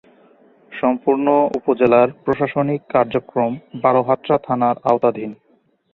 [0.71, 1.27] সম্পূর্ণ
[1.57, 3.51] উপজেলার প্রশাসনিক কার্যক্রম
[3.83, 5.31] বারহাট্টা থানার আওতাধীন।